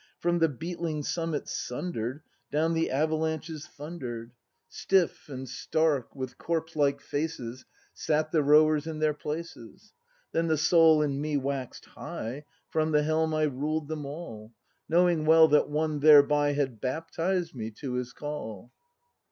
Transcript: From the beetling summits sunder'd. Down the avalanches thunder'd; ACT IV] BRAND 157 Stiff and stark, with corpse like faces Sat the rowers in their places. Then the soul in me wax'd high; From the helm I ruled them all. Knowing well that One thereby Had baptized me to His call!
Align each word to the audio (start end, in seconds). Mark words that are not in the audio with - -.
From 0.17 0.39
the 0.39 0.49
beetling 0.49 1.03
summits 1.03 1.55
sunder'd. 1.55 2.23
Down 2.51 2.73
the 2.73 2.89
avalanches 2.89 3.67
thunder'd; 3.67 4.31
ACT 4.67 4.81
IV] 4.81 4.89
BRAND 4.89 5.11
157 5.27 5.37
Stiff 5.37 5.37
and 5.37 5.47
stark, 5.47 6.15
with 6.15 6.37
corpse 6.39 6.75
like 6.75 6.99
faces 7.01 7.65
Sat 7.93 8.31
the 8.31 8.41
rowers 8.41 8.87
in 8.87 8.97
their 8.97 9.13
places. 9.13 9.93
Then 10.31 10.47
the 10.47 10.57
soul 10.57 11.03
in 11.03 11.21
me 11.21 11.37
wax'd 11.37 11.85
high; 11.85 12.45
From 12.71 12.91
the 12.93 13.03
helm 13.03 13.35
I 13.35 13.43
ruled 13.43 13.89
them 13.89 14.07
all. 14.07 14.53
Knowing 14.89 15.23
well 15.23 15.47
that 15.49 15.69
One 15.69 15.99
thereby 15.99 16.53
Had 16.53 16.81
baptized 16.81 17.53
me 17.53 17.69
to 17.69 17.93
His 17.93 18.11
call! 18.11 18.71